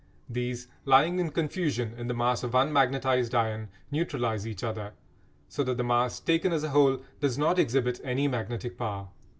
These 0.27 0.67
lying 0.83 1.19
in 1.19 1.29
confusion 1.29 1.93
in 1.95 2.07
the 2.07 2.15
mass 2.15 2.41
of 2.41 2.55
unmagnetised 2.55 3.35
iron 3.35 3.69
neutralise 3.91 4.47
each 4.47 4.63
other, 4.63 4.93
so 5.47 5.63
that 5.63 5.77
the 5.77 5.83
mass, 5.83 6.19
taken 6.19 6.51
as 6.51 6.63
a 6.63 6.69
whole, 6.69 7.03
does 7.19 7.37
not 7.37 7.59
exhibit 7.59 8.01
any 8.03 8.27
magnetic 8.27 8.79
power. 8.79 9.09